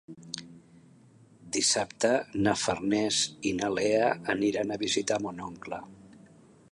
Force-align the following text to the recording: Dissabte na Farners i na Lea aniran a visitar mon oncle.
Dissabte 1.57 2.09
na 2.47 2.55
Farners 2.63 3.21
i 3.49 3.53
na 3.61 3.71
Lea 3.75 4.11
aniran 4.37 4.73
a 4.73 4.81
visitar 4.87 5.23
mon 5.27 5.45
oncle. 5.51 5.83